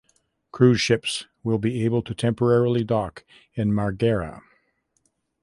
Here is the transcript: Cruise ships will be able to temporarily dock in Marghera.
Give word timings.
Cruise 0.51 0.81
ships 0.81 1.27
will 1.43 1.59
be 1.59 1.85
able 1.85 2.01
to 2.01 2.15
temporarily 2.15 2.83
dock 2.83 3.23
in 3.53 3.71
Marghera. 3.71 4.41